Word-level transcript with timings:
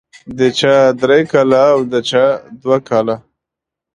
د 0.37 0.39
چا 0.59 0.75
درې 1.01 1.21
کاله 1.31 1.61
او 1.73 1.79
د 1.91 1.93
چا 2.09 2.25
دوه 2.61 2.77
کاله. 2.89 3.15